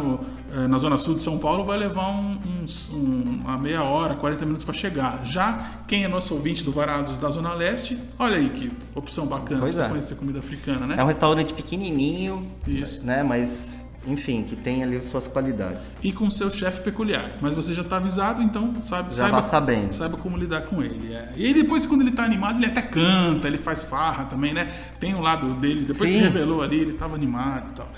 [0.54, 4.14] é, na zona sul de São Paulo, vai levar um, um, um, uma meia hora,
[4.14, 5.22] 40 minutos para chegar.
[5.24, 9.60] Já quem é nosso ouvinte do Varados da Zona Leste, olha aí que opção bacana
[9.60, 9.90] Pois pra você é.
[9.90, 10.96] conhecer comida africana, né?
[10.98, 13.02] É um restaurante pequenininho, Isso.
[13.02, 13.24] né?
[13.24, 15.88] Mas, enfim, que tem ali suas qualidades.
[16.00, 17.32] E com seu chefe peculiar.
[17.40, 19.92] Mas você já está avisado, então sabe, Já saiba, sabendo.
[19.92, 21.12] saiba como lidar com ele.
[21.12, 21.32] é.
[21.36, 24.70] E depois, quando ele está animado, ele até canta, ele faz farra também, né?
[25.00, 26.18] Tem um lado dele, depois Sim.
[26.18, 27.88] se revelou ali, ele estava animado e tal.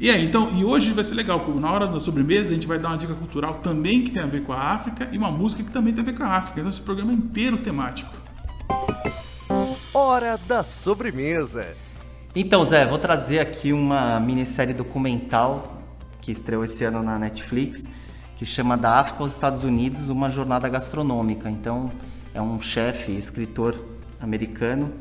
[0.00, 2.68] E aí, então, e hoje vai ser legal, porque na hora da sobremesa a gente
[2.68, 5.28] vai dar uma dica cultural também que tem a ver com a África e uma
[5.28, 6.60] música que também tem a ver com a África.
[6.60, 8.14] Então esse programa é inteiro temático.
[9.92, 11.66] Hora da sobremesa.
[12.32, 15.82] Então, Zé, vou trazer aqui uma minissérie documental
[16.20, 17.88] que estreou esse ano na Netflix,
[18.36, 21.50] que chama Da África aos Estados Unidos, uma jornada gastronômica.
[21.50, 21.90] Então,
[22.32, 23.74] é um chefe, escritor
[24.20, 24.92] americano,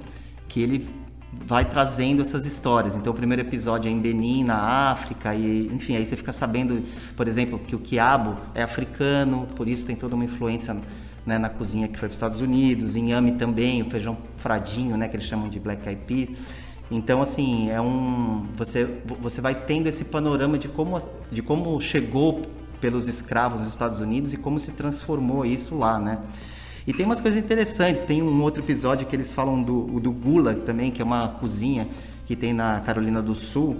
[0.47, 0.89] que ele
[1.31, 2.95] vai trazendo essas histórias.
[2.95, 6.83] Então, o primeiro episódio é em Benin, na África, e enfim, aí você fica sabendo,
[7.15, 10.75] por exemplo, que o quiabo é africano, por isso tem toda uma influência
[11.25, 15.09] né, na cozinha que foi para os Estados Unidos, inhame também, o feijão fradinho, né,
[15.09, 16.29] que eles chamam de black eyed peas.
[16.89, 18.87] Então, assim, é um você
[19.19, 20.97] você vai tendo esse panorama de como
[21.29, 22.43] de como chegou
[22.79, 26.19] pelos escravos nos Estados Unidos e como se transformou isso lá, né?
[26.87, 28.03] E tem umas coisas interessantes.
[28.03, 31.85] Tem um outro episódio que eles falam do, do Gulag também, que é uma cozinha
[32.25, 33.77] que tem na Carolina do Sul,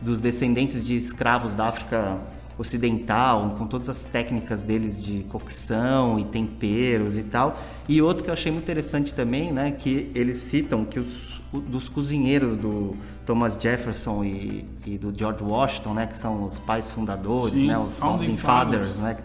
[0.00, 2.18] dos descendentes de escravos da África
[2.58, 7.60] Ocidental, com todas as técnicas deles de cocção e temperos e tal.
[7.86, 11.88] E outro que eu achei muito interessante também, né, que eles citam que os dos
[11.88, 17.54] cozinheiros do Thomas Jefferson e, e do George Washington, né, que são os pais fundadores,
[17.54, 19.16] Sim, né, os founding founding fathers, né,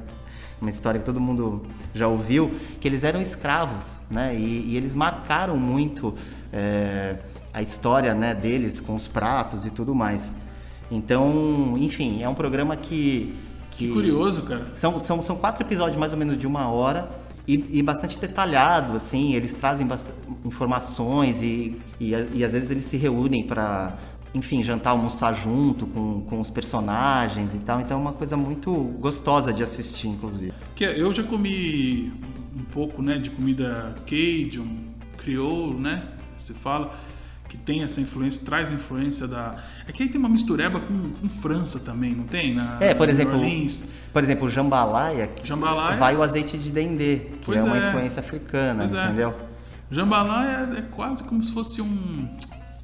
[0.61, 4.35] uma história que todo mundo já ouviu, que eles eram escravos, né?
[4.35, 6.13] E, e eles marcaram muito
[6.53, 7.17] é,
[7.53, 10.35] a história né, deles com os pratos e tudo mais.
[10.89, 13.35] Então, enfim, é um programa que...
[13.71, 14.67] Que curioso, cara.
[14.75, 17.09] São, são, são quatro episódios mais ou menos de uma hora
[17.47, 19.87] e, e bastante detalhado, assim, eles trazem
[20.45, 23.97] informações e, e, e às vezes eles se reúnem para,
[24.33, 28.73] enfim, jantar, almoçar junto com, com os personagens e tal, então é uma coisa muito
[28.99, 30.53] gostosa de assistir, inclusive.
[30.75, 32.13] Que eu já comi
[32.55, 34.67] um pouco, né, de comida cajun,
[35.17, 36.03] crioulo, né,
[36.37, 36.93] se fala,
[37.49, 39.57] que tem essa influência, traz influência da...
[39.85, 42.53] É que aí tem uma mistureba com, com França também, não tem?
[42.53, 43.83] Na, É, por exemplo, Orleans.
[44.13, 45.97] por exemplo, o jambalaya, Jambalaya.
[45.97, 47.89] vai o azeite de dendê, que Pois é uma é.
[47.89, 49.05] influência africana, Pois é.
[49.05, 49.35] entendeu?
[49.89, 52.29] Jambalaya é, é quase como se fosse um...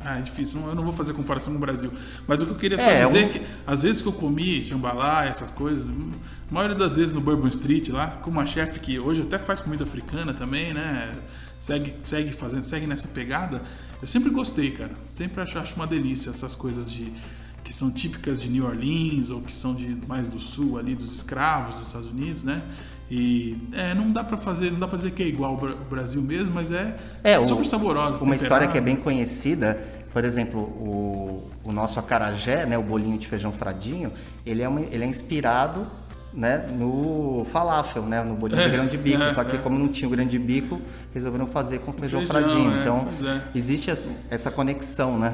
[0.09, 1.91] Ah, é difícil, eu não vou fazer comparação com o Brasil.
[2.25, 4.13] Mas o que eu queria só É, dizer um- é que, às vezes que eu
[4.13, 6.11] comi jambalaya, essas coisas, hum,
[6.49, 9.59] a maioria das vezes no Bourbon Street lá, com uma chefe que hoje até faz
[9.59, 11.17] comida africana também, né?
[11.59, 13.61] Segue, segue fazendo, segue nessa pegada.
[14.01, 14.91] Eu sempre gostei, cara.
[15.07, 17.11] Sempre acho, acho uma delícia essas coisas de
[17.63, 21.13] que são típicas de New Orleans ou que são de mais do sul ali dos
[21.13, 22.61] escravos dos Estados Unidos, né?
[23.09, 25.73] E é, não dá pra fazer, não dá pra dizer que é igual ao Bra-
[25.75, 28.21] o Brasil mesmo, mas é, É, o- super saborosa.
[28.21, 28.71] Uma história temperada.
[28.71, 29.81] que é bem conhecida,
[30.13, 34.11] por exemplo, o, o nosso acarajé, né, o bolinho de feijão fradinho,
[34.45, 35.85] ele é, uma- ele é inspirado
[36.33, 39.23] né, no falafel, né, no bolinho de É, grão de bico.
[39.23, 39.59] é, só que é.
[39.59, 40.79] como não tinha o grão de bico,
[41.13, 42.79] resolveram fazer com feijão, Feijão, fradinho.
[42.81, 43.07] então,
[43.55, 43.89] existe
[44.29, 45.33] essa conexão, né?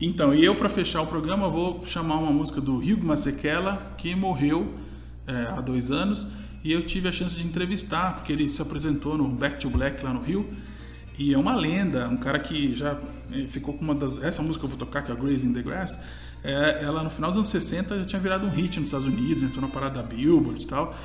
[0.00, 4.14] Então, e eu para fechar o programa vou chamar uma música do Hugh Masekela, que
[4.16, 4.74] morreu
[5.56, 6.26] há dois anos,
[6.64, 10.04] e eu tive a chance de entrevistar, porque ele se apresentou no Back to Black
[10.04, 10.46] lá no Rio,
[11.18, 12.98] e é uma lenda, um cara que já
[13.48, 14.22] ficou com uma das...
[14.22, 15.98] Essa música que eu vou tocar, que é a Grace in the Grass,
[16.44, 19.42] é, ela no final dos anos 60 já tinha virado um hit nos Estados Unidos,
[19.42, 20.96] entrou na parada da Billboard e tal,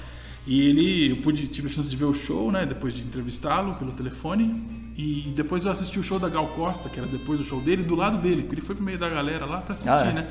[0.46, 3.76] e ele, eu pude, tive a chance de ver o show, né, depois de entrevistá-lo
[3.76, 7.46] pelo telefone, e depois eu assisti o show da Gal Costa, que era depois do
[7.46, 9.90] show dele, do lado dele, porque ele foi pro meio da galera lá pra assistir,
[9.92, 10.14] Ah, é?
[10.14, 10.28] né?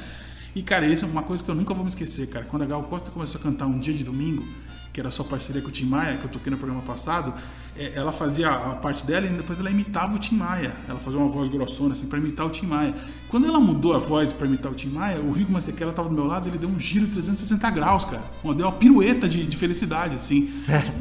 [0.57, 2.47] E, cara, isso é uma coisa que eu nunca vou me esquecer, cara.
[2.47, 4.43] Quando a Gal Costa começou a cantar Um Dia de Domingo,
[4.91, 7.35] que era a sua parceria com o Tim Maia, que eu toquei no programa passado,
[7.77, 10.75] é, ela fazia a parte dela e depois ela imitava o Tim Maia.
[10.89, 12.95] Ela fazia uma voz grossona, assim, pra imitar o Tim Maia.
[13.29, 16.15] Quando ela mudou a voz pra imitar o Tim Maia, o Rico Masekela tava do
[16.15, 18.25] meu lado, ele deu um giro 360 graus, cara.
[18.43, 20.49] Deu uma pirueta de, de felicidade, assim.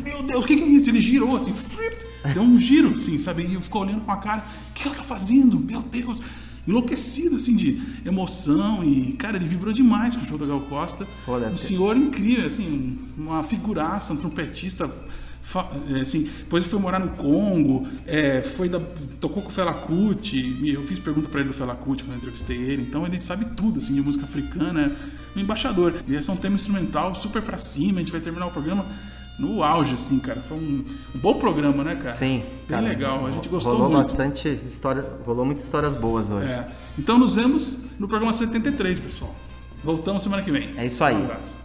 [0.04, 0.90] Meu Deus, o que, que é isso?
[0.90, 1.96] Ele girou, assim, flip,
[2.34, 3.46] deu um giro, assim, sabe?
[3.46, 5.58] E eu ficou olhando com a cara, o que ela tá fazendo?
[5.58, 6.20] Meu Deus!
[6.68, 8.84] Enlouquecido, assim, de emoção.
[8.84, 11.08] E, cara, ele vibrou demais com o show do Gal Costa.
[11.48, 11.58] Um ter.
[11.58, 14.90] senhor incrível, assim, uma figuraça, um trompetista.
[15.90, 18.80] é, Assim, depois ele foi morar no Congo, é, foi da,
[19.20, 22.18] tocou com o Fela Kuti, eu fiz pergunta pra ele do Fela Kuti quando eu
[22.18, 24.92] entrevistei ele, então ele sabe tudo assim, de música africana,
[25.36, 25.94] é um embaixador.
[26.08, 28.86] E esse é um tema instrumental super pra cima, a gente vai terminar o programa
[29.40, 30.42] no auge, assim, cara.
[30.42, 32.16] Foi um, um bom programa, né, cara?
[32.16, 32.40] Sim.
[32.40, 34.08] Bem cara, legal, a gente gostou rolou muito.
[34.08, 36.50] bastante história, rolou muitas histórias boas hoje.
[36.50, 36.68] É.
[36.98, 39.34] Então nos vemos no programa 73, pessoal.
[39.84, 40.72] Voltamos semana que vem.
[40.78, 41.16] É isso aí.
[41.16, 41.65] Um abraço.